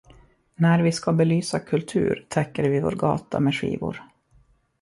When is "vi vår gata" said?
2.69-3.39